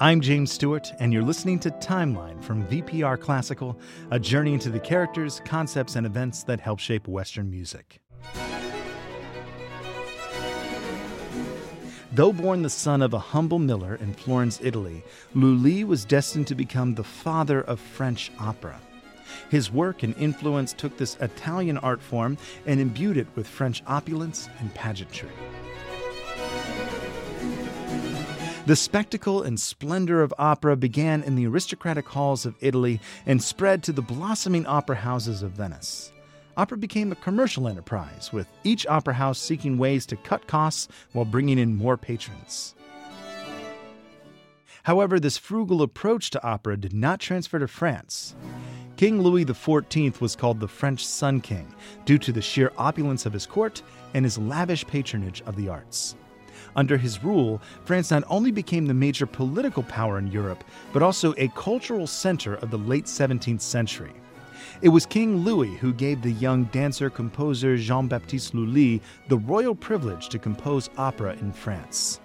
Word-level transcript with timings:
I'm 0.00 0.20
James 0.20 0.52
Stewart, 0.52 0.92
and 1.00 1.12
you're 1.12 1.24
listening 1.24 1.58
to 1.58 1.72
Timeline 1.72 2.40
from 2.44 2.64
VPR 2.68 3.20
Classical, 3.20 3.76
a 4.12 4.20
journey 4.20 4.52
into 4.52 4.70
the 4.70 4.78
characters, 4.78 5.42
concepts, 5.44 5.96
and 5.96 6.06
events 6.06 6.44
that 6.44 6.60
help 6.60 6.78
shape 6.78 7.08
Western 7.08 7.50
music. 7.50 8.00
Though 12.12 12.32
born 12.32 12.62
the 12.62 12.70
son 12.70 13.02
of 13.02 13.12
a 13.12 13.18
humble 13.18 13.58
miller 13.58 13.96
in 13.96 14.14
Florence, 14.14 14.60
Italy, 14.62 15.02
Lully 15.34 15.82
was 15.82 16.04
destined 16.04 16.46
to 16.46 16.54
become 16.54 16.94
the 16.94 17.02
father 17.02 17.62
of 17.62 17.80
French 17.80 18.30
opera. 18.38 18.80
His 19.50 19.72
work 19.72 20.04
and 20.04 20.16
influence 20.16 20.72
took 20.74 20.96
this 20.96 21.16
Italian 21.16 21.76
art 21.78 22.00
form 22.00 22.38
and 22.66 22.78
imbued 22.78 23.16
it 23.16 23.26
with 23.34 23.48
French 23.48 23.82
opulence 23.88 24.48
and 24.60 24.72
pageantry. 24.74 25.30
The 28.68 28.76
spectacle 28.76 29.42
and 29.42 29.58
splendor 29.58 30.20
of 30.20 30.34
opera 30.36 30.76
began 30.76 31.22
in 31.22 31.36
the 31.36 31.46
aristocratic 31.46 32.06
halls 32.06 32.44
of 32.44 32.54
Italy 32.60 33.00
and 33.24 33.42
spread 33.42 33.82
to 33.84 33.94
the 33.94 34.02
blossoming 34.02 34.66
opera 34.66 34.96
houses 34.96 35.42
of 35.42 35.52
Venice. 35.52 36.12
Opera 36.54 36.76
became 36.76 37.10
a 37.10 37.16
commercial 37.16 37.66
enterprise, 37.66 38.30
with 38.30 38.46
each 38.64 38.86
opera 38.86 39.14
house 39.14 39.38
seeking 39.38 39.78
ways 39.78 40.04
to 40.04 40.16
cut 40.16 40.46
costs 40.46 40.88
while 41.12 41.24
bringing 41.24 41.58
in 41.58 41.78
more 41.78 41.96
patrons. 41.96 42.74
However, 44.82 45.18
this 45.18 45.38
frugal 45.38 45.80
approach 45.80 46.28
to 46.32 46.44
opera 46.44 46.76
did 46.76 46.92
not 46.92 47.20
transfer 47.20 47.58
to 47.58 47.68
France. 47.68 48.36
King 48.98 49.22
Louis 49.22 49.46
XIV 49.46 50.20
was 50.20 50.36
called 50.36 50.60
the 50.60 50.68
French 50.68 51.06
Sun 51.06 51.40
King 51.40 51.74
due 52.04 52.18
to 52.18 52.32
the 52.32 52.42
sheer 52.42 52.70
opulence 52.76 53.24
of 53.24 53.32
his 53.32 53.46
court 53.46 53.80
and 54.12 54.26
his 54.26 54.36
lavish 54.36 54.86
patronage 54.86 55.40
of 55.46 55.56
the 55.56 55.70
arts. 55.70 56.16
Under 56.76 56.96
his 56.96 57.22
rule, 57.24 57.60
France 57.84 58.10
not 58.10 58.24
only 58.28 58.50
became 58.50 58.86
the 58.86 58.94
major 58.94 59.26
political 59.26 59.82
power 59.82 60.18
in 60.18 60.28
Europe, 60.28 60.64
but 60.92 61.02
also 61.02 61.34
a 61.36 61.48
cultural 61.48 62.06
center 62.06 62.54
of 62.56 62.70
the 62.70 62.78
late 62.78 63.06
17th 63.06 63.60
century. 63.60 64.12
It 64.80 64.90
was 64.90 65.06
King 65.06 65.38
Louis 65.38 65.74
who 65.76 65.92
gave 65.92 66.22
the 66.22 66.32
young 66.32 66.64
dancer 66.64 67.10
composer 67.10 67.76
Jean 67.76 68.06
Baptiste 68.06 68.54
Lully 68.54 69.02
the 69.28 69.36
royal 69.36 69.74
privilege 69.74 70.28
to 70.28 70.38
compose 70.38 70.90
opera 70.96 71.32
in 71.40 71.52
France. 71.52 72.20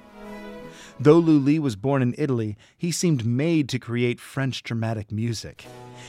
Though 1.00 1.18
Lully 1.18 1.58
was 1.58 1.76
born 1.76 2.02
in 2.02 2.14
Italy, 2.18 2.56
he 2.78 2.92
seemed 2.92 3.26
made 3.26 3.68
to 3.70 3.80
create 3.80 4.20
French 4.20 4.62
dramatic 4.62 5.12
music. 5.12 5.66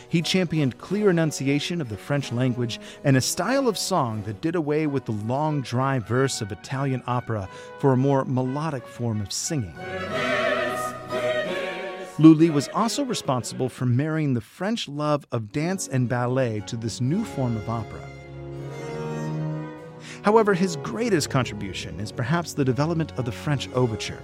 He 0.08 0.22
championed 0.22 0.78
clear 0.78 1.10
enunciation 1.10 1.80
of 1.80 1.88
the 1.88 1.96
French 1.96 2.32
language 2.32 2.80
and 3.04 3.16
a 3.16 3.20
style 3.20 3.68
of 3.68 3.78
song 3.78 4.22
that 4.24 4.40
did 4.40 4.54
away 4.54 4.86
with 4.86 5.04
the 5.04 5.12
long, 5.12 5.62
dry 5.62 5.98
verse 5.98 6.40
of 6.40 6.52
Italian 6.52 7.02
opera 7.06 7.48
for 7.78 7.92
a 7.92 7.96
more 7.96 8.24
melodic 8.24 8.86
form 8.86 9.20
of 9.20 9.32
singing. 9.32 9.74
Lully 12.18 12.48
was 12.48 12.68
also 12.68 13.04
responsible 13.04 13.68
for 13.68 13.86
marrying 13.86 14.34
the 14.34 14.40
French 14.40 14.88
love 14.88 15.26
of 15.32 15.50
dance 15.50 15.88
and 15.88 16.08
ballet 16.08 16.60
to 16.66 16.76
this 16.76 17.00
new 17.00 17.24
form 17.24 17.56
of 17.56 17.68
opera. 17.68 18.00
However, 20.22 20.54
his 20.54 20.76
greatest 20.76 21.28
contribution 21.28 21.98
is 21.98 22.12
perhaps 22.12 22.54
the 22.54 22.64
development 22.64 23.12
of 23.18 23.24
the 23.24 23.32
French 23.32 23.68
overture. 23.70 24.22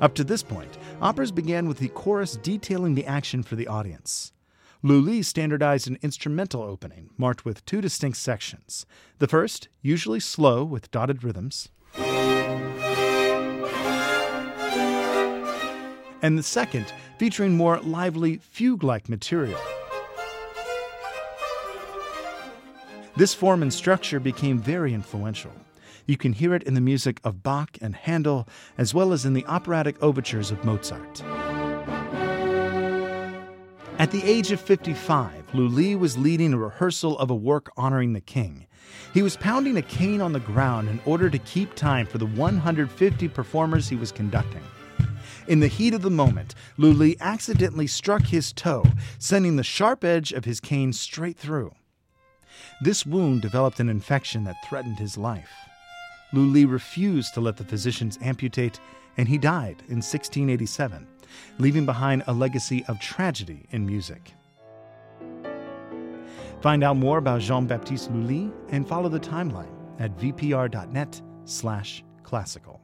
Up 0.00 0.14
to 0.14 0.24
this 0.24 0.42
point, 0.42 0.76
operas 1.00 1.30
began 1.30 1.68
with 1.68 1.78
the 1.78 1.88
chorus 1.88 2.36
detailing 2.36 2.94
the 2.94 3.06
action 3.06 3.42
for 3.42 3.54
the 3.54 3.68
audience. 3.68 4.32
Lully 4.82 5.22
standardized 5.22 5.88
an 5.88 5.98
instrumental 6.00 6.62
opening 6.62 7.10
marked 7.18 7.44
with 7.44 7.64
two 7.66 7.82
distinct 7.82 8.16
sections. 8.16 8.86
The 9.18 9.28
first, 9.28 9.68
usually 9.82 10.20
slow 10.20 10.64
with 10.64 10.90
dotted 10.90 11.22
rhythms, 11.22 11.68
and 16.22 16.38
the 16.38 16.42
second, 16.42 16.94
featuring 17.18 17.58
more 17.58 17.78
lively 17.80 18.38
fugue 18.38 18.82
like 18.82 19.10
material. 19.10 19.60
This 23.16 23.34
form 23.34 23.60
and 23.62 23.74
structure 23.74 24.18
became 24.18 24.58
very 24.58 24.94
influential. 24.94 25.52
You 26.06 26.16
can 26.16 26.32
hear 26.32 26.54
it 26.54 26.62
in 26.62 26.72
the 26.72 26.80
music 26.80 27.20
of 27.22 27.42
Bach 27.42 27.76
and 27.82 27.94
Handel, 27.94 28.48
as 28.78 28.94
well 28.94 29.12
as 29.12 29.26
in 29.26 29.34
the 29.34 29.44
operatic 29.44 30.02
overtures 30.02 30.50
of 30.50 30.64
Mozart. 30.64 31.22
At 34.00 34.12
the 34.12 34.24
age 34.24 34.50
of 34.50 34.62
55, 34.62 35.52
Lully 35.52 35.94
was 35.94 36.16
leading 36.16 36.54
a 36.54 36.58
rehearsal 36.58 37.18
of 37.18 37.28
a 37.28 37.34
work 37.34 37.70
honoring 37.76 38.14
the 38.14 38.22
king. 38.22 38.66
He 39.12 39.20
was 39.20 39.36
pounding 39.36 39.76
a 39.76 39.82
cane 39.82 40.22
on 40.22 40.32
the 40.32 40.40
ground 40.40 40.88
in 40.88 41.02
order 41.04 41.28
to 41.28 41.38
keep 41.40 41.74
time 41.74 42.06
for 42.06 42.16
the 42.16 42.24
150 42.24 43.28
performers 43.28 43.90
he 43.90 43.96
was 43.96 44.10
conducting. 44.10 44.62
In 45.48 45.60
the 45.60 45.68
heat 45.68 45.92
of 45.92 46.00
the 46.00 46.08
moment, 46.08 46.54
Lully 46.78 47.18
accidentally 47.20 47.86
struck 47.86 48.22
his 48.22 48.54
toe, 48.54 48.86
sending 49.18 49.56
the 49.56 49.62
sharp 49.62 50.02
edge 50.02 50.32
of 50.32 50.46
his 50.46 50.60
cane 50.60 50.94
straight 50.94 51.36
through. 51.36 51.74
This 52.80 53.04
wound 53.04 53.42
developed 53.42 53.80
an 53.80 53.90
infection 53.90 54.44
that 54.44 54.64
threatened 54.66 54.98
his 54.98 55.18
life. 55.18 55.50
Lully 56.32 56.64
refused 56.64 57.34
to 57.34 57.42
let 57.42 57.58
the 57.58 57.64
physicians 57.64 58.18
amputate, 58.22 58.80
and 59.18 59.28
he 59.28 59.36
died 59.36 59.82
in 59.88 59.96
1687 59.96 61.06
leaving 61.58 61.86
behind 61.86 62.22
a 62.26 62.32
legacy 62.32 62.84
of 62.86 62.98
tragédie 62.98 63.66
en 63.72 63.86
musique. 63.86 64.34
Find 66.60 66.84
out 66.84 66.96
more 66.96 67.18
about 67.18 67.40
Jean-Baptiste 67.40 68.10
Lully 68.10 68.52
and 68.68 68.86
follow 68.86 69.08
the 69.08 69.20
timeline 69.20 69.72
at 69.98 70.16
vpr.net 70.18 71.20
slash 71.44 72.04
classical. 72.22 72.79